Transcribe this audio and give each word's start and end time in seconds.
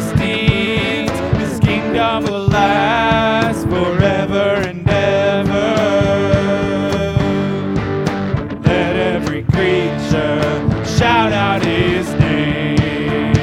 esteemed. 0.00 1.10
His 1.40 1.60
kingdom 1.60 2.24
will 2.24 2.46
last 2.48 3.66
forever 3.68 4.48
and 4.68 4.88
ever. 4.88 5.70
Let 8.64 8.96
every 9.14 9.42
creature 9.54 10.40
shout 10.98 11.32
out 11.32 11.62
his 11.64 12.08
name. 12.14 13.34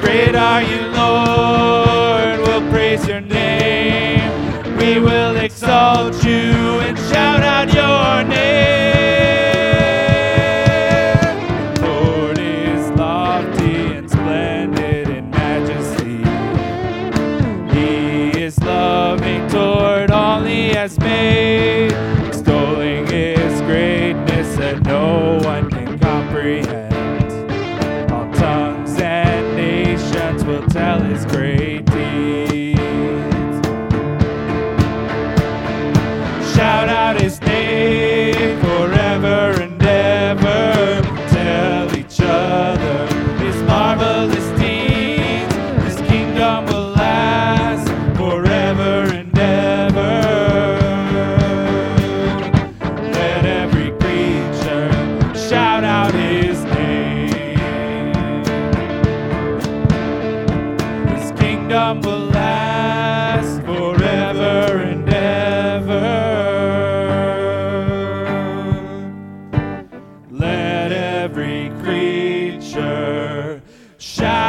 Great 0.00 0.34
are 0.34 0.62
you, 0.62 0.80
Lord. 1.00 2.36
We'll 2.46 2.66
praise 2.70 3.06
your 3.06 3.20
name. 3.20 4.76
We 4.78 4.98
will 4.98 5.36
exalt 5.36 6.14
you. 6.24 6.29
Shout. 74.00 74.39